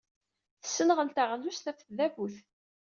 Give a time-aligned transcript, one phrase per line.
[0.61, 2.35] Tessenɣel taɣlust ɣef tdabut.